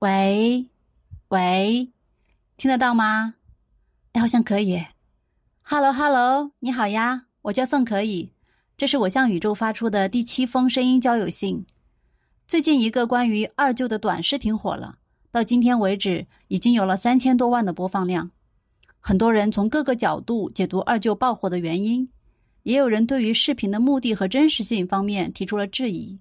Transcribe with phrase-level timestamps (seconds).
[0.00, 0.66] 喂，
[1.28, 1.90] 喂，
[2.58, 3.36] 听得到吗？
[4.12, 4.84] 哎，好像可以。
[5.62, 8.30] Hello，Hello，你好呀，我叫宋可以，
[8.76, 11.64] 这是我向宇宙发出的第七封声音交友信。
[12.46, 14.98] 最近一个关于二舅的短视频火了，
[15.32, 18.30] 到今天为止已经有了三千多万的播放量。
[19.00, 22.10] 很多人从各个角度解读二舅爆火的原因，
[22.64, 26.18] 也有人对于视频的目的和真实性方面提出了质疑。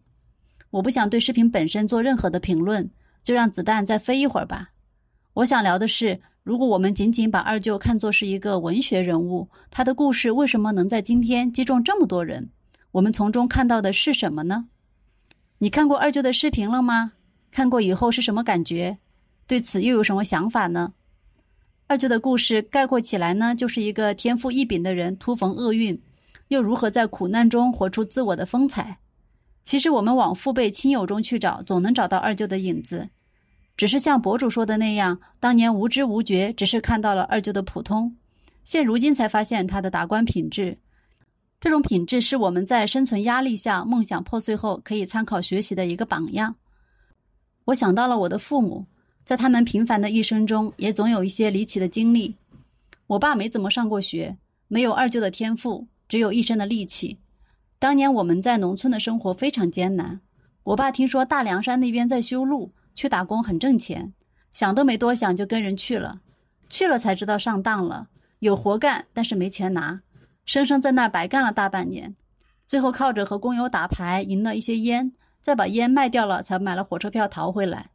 [0.70, 2.90] 我不想对视频本身做任何的评论，
[3.26, 4.70] 就让子弹再飞一会儿吧。
[5.34, 12.50] 我想聊的是，如果我们仅仅把二舅看作是一个文学人物，他的故事为什么能在今天击中这么多人？
[12.92, 14.68] 我们从中看到的是什么呢？
[15.58, 17.14] 你看过二舅的视频了吗？
[17.52, 19.00] 看过以后是什么感觉？
[19.48, 20.94] 对此又有什么想法呢？
[21.88, 26.02] 二舅的故事概括起来呢，就是一个天赋异禀的人突逢厄运，
[26.48, 29.00] 又如何在苦难中活出自我的风采。
[29.64, 33.10] 其实我们往父辈亲友中去找，总能找到二舅的影子。
[33.78, 38.16] 只是像博主说的那样，当年无知无觉，只是看到了二舅的普通，
[38.64, 40.78] 现如今才发现他的达观品质。
[41.60, 46.56] 这种品质是我们在生存压力下、梦想破碎后可以参考学习的一个榜样。
[47.66, 48.86] 我想到了我的父母，
[49.24, 52.36] 在他们平凡的一生中，也总有一些离奇的经历。
[53.08, 57.20] 我爸没怎么上过学，没有二舅的天赋，只有一身的力气。
[57.80, 60.22] 当年我们在农村的生活非常艰难，
[60.64, 62.72] 我爸听说大凉山那边在修路。
[62.96, 64.14] 去打工很挣钱，
[64.52, 66.22] 想都没多想就跟人去了，
[66.70, 68.08] 去了才知道上当了，
[68.40, 70.02] 有活干但是没钱拿，
[70.46, 72.16] 生生在那白干了大半年，
[72.66, 75.12] 最后靠着和工友打牌赢了一些烟，
[75.44, 77.92] 再把烟卖掉了，才买了火车票逃回来。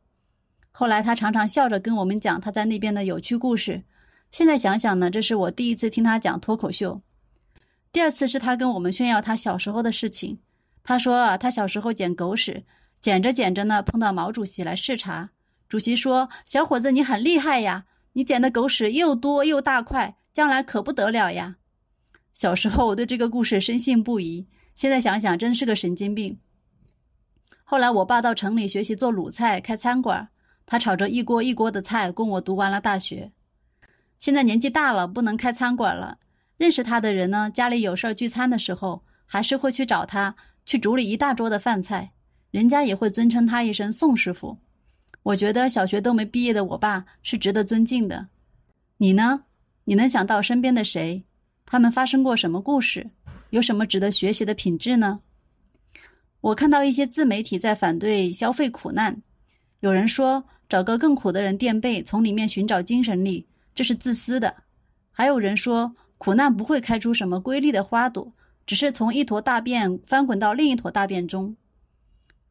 [0.71, 3.83] 后来他常常笑着跟我们讲他在那边的有趣故事，
[4.31, 7.01] 现在想想呢，这是我第一次听他讲脱口秀，
[7.91, 10.39] 第二次是他跟我们炫耀他小时候的事情，
[10.85, 12.65] 他说啊，他小时候捡狗屎。
[13.01, 15.31] 捡着捡着呢，碰到毛主席来视察。
[15.69, 21.57] 主席说：“小伙子，你很厉害呀，你捡的狗屎又多又大块，将来可不得了呀。”
[22.35, 26.39] 小时候我对这个故事深信不疑，现在想想真是个神经病。
[27.63, 30.29] 后来我爸到城里学习做卤菜，开餐馆，
[30.67, 33.31] 他炒着一锅一锅的菜供我读完了大学。
[34.19, 36.19] 现在年纪大了，不能开餐馆了。
[36.57, 40.35] 认识他的人呢，家里有事儿聚餐的时候，还是会去找他，
[40.67, 42.11] 去煮里一大桌的饭菜。
[42.51, 44.59] 人家也会尊称他一声宋师傅，
[45.23, 48.29] 我觉得小学都没毕业的我爸是值得尊敬的。
[48.97, 49.45] 你呢？
[49.85, 51.25] 你能想到身边的谁？
[51.65, 53.11] 他们发生过什么故事？
[53.51, 55.21] 有什么值得学习的品质呢？
[56.41, 59.23] 我看到一些自媒体在反对消费苦难，
[59.81, 64.49] 有人说找个更苦的人垫背，从里面寻找精神力，这是自私的；
[65.13, 68.33] 还有人说苦难不会开出什么瑰丽的花朵，
[68.67, 71.57] 只是从一坨大便翻滚到另一坨大便中。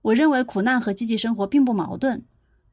[0.10, 2.24] 我认为苦难和积极生活并不矛盾，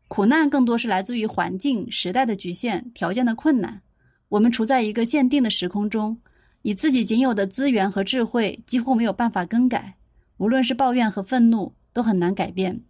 [0.09, 3.83] 苦难更多是来自于环境、时代的局限、条件的困难。
[4.29, 6.19] 我们处在一个限定的时空中，
[6.63, 9.97] 以自己仅有的资源和智慧几乎没有办法更改。
[10.39, 12.83] 无论是抱怨和愤怒，都很难改变。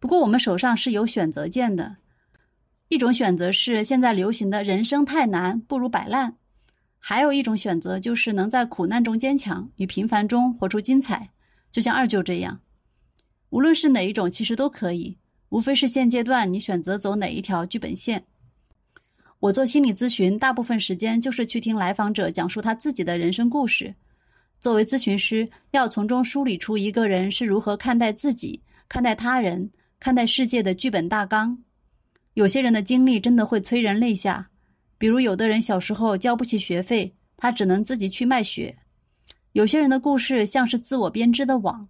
[0.00, 1.96] 不过我们手上是有选择键的，
[2.88, 6.32] 一种选择是现在流行的人生太难，不如摆烂；
[6.98, 11.30] 还有一种选择就是能在苦难中坚强，与平凡中活出精彩，
[11.70, 12.58] 就像二舅这样。
[13.52, 15.18] 无论是哪一种，其实都可以，
[15.50, 18.24] 无非是现阶段你选择走哪一条剧本线。
[19.40, 23.94] 我做心理咨询，大部分时间就是去听来访者讲述他自己的人生故事。
[24.58, 29.70] 作为咨询师，要从中梳理出一个人是如何看待自己、看待他人、
[30.00, 31.58] 看待世界的剧本大纲。
[32.32, 34.48] 有些人的经历真的会催人泪下，
[34.96, 38.74] 比如有的人小时候交不起学费，他只能自己去卖血；
[39.52, 41.86] 有些人的故事像是自我编织的网。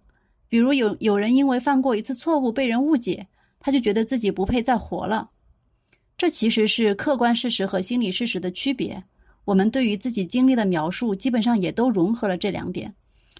[0.53, 3.25] 比如有有人因为犯过一次错误被人误解，
[3.59, 5.31] 他就觉得自己不配再活了。
[6.15, 9.03] 这其实是客观事实和心理事实的区别。
[9.45, 12.93] 我们对于自己经历的描述，基本上也都融合了这两点。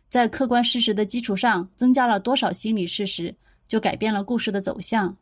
[0.09, 3.35] 在客观事实的基础上，增加了多少心理事实，
[3.68, 5.16] 就改变了故事的走向。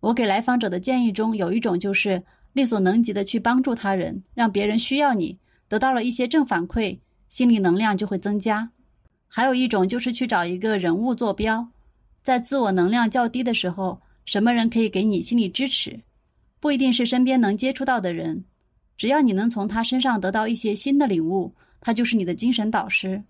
[0.00, 2.22] 我给来访者的建议中有一种就是
[2.52, 6.98] 力所能及的去帮助他人，让别人需要你，得到了一些正反馈，
[7.30, 8.70] 心理能量就会增加。
[9.28, 11.68] 还有一种就是去找一个人物坐标，
[12.22, 16.00] 在自我能量较低的时候，什么人可以给你心理支持？
[16.58, 18.44] 不一定是身边能接触到的人，
[18.96, 23.24] 只要你能从他身上得到一些新的领悟，他就是你的精神导师。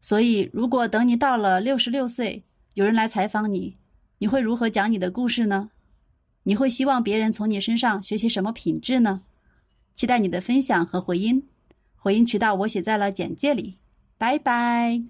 [0.00, 2.44] 所以，如果等你到了六十六岁，
[2.74, 3.76] 有人来采访你，
[4.18, 5.70] 你会如何讲你的故事呢？
[6.44, 9.22] 你会希望别人从你身上学习什么品质呢？
[9.94, 11.48] 期待你的分享和回音，
[11.96, 13.78] 回音渠道我写在了简介里。
[14.18, 15.02] 拜拜。